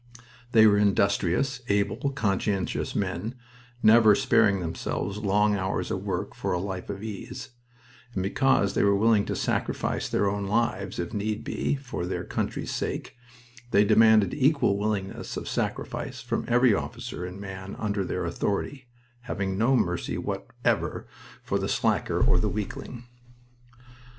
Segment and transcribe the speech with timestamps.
[0.51, 3.35] They were industrious, able, conscientious men,
[3.83, 7.51] never sparing themselves long hours of work for a life of ease,
[8.15, 12.23] and because they were willing to sacrifice their own lives, if need be, for their
[12.23, 13.15] country's sake,
[13.69, 18.87] they demanded equal willingness of sacrifice from every officer and man under their authority,
[19.29, 21.05] having no mercy whatever
[21.43, 23.03] for the slacker or the weakling.